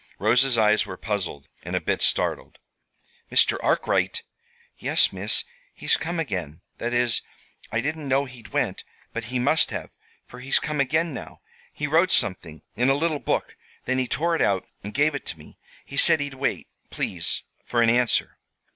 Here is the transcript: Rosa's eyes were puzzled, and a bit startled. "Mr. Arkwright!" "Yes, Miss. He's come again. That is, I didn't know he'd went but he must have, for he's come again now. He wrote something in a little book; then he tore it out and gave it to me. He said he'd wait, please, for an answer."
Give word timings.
Rosa's 0.17 0.57
eyes 0.57 0.83
were 0.87 0.97
puzzled, 0.97 1.47
and 1.61 1.75
a 1.75 1.79
bit 1.79 2.01
startled. 2.01 2.57
"Mr. 3.31 3.59
Arkwright!" 3.63 4.23
"Yes, 4.75 5.13
Miss. 5.13 5.45
He's 5.75 5.95
come 5.95 6.19
again. 6.19 6.61
That 6.79 6.91
is, 6.91 7.21
I 7.71 7.81
didn't 7.81 8.07
know 8.07 8.25
he'd 8.25 8.47
went 8.47 8.83
but 9.13 9.25
he 9.25 9.37
must 9.37 9.69
have, 9.69 9.91
for 10.25 10.39
he's 10.39 10.59
come 10.59 10.79
again 10.79 11.13
now. 11.13 11.41
He 11.71 11.85
wrote 11.85 12.11
something 12.11 12.63
in 12.75 12.89
a 12.89 12.95
little 12.95 13.19
book; 13.19 13.55
then 13.85 13.99
he 13.99 14.07
tore 14.07 14.35
it 14.35 14.41
out 14.41 14.65
and 14.83 14.91
gave 14.91 15.13
it 15.13 15.23
to 15.27 15.37
me. 15.37 15.59
He 15.85 15.97
said 15.97 16.19
he'd 16.19 16.33
wait, 16.33 16.67
please, 16.89 17.43
for 17.63 17.83
an 17.83 17.89
answer." 17.91 18.39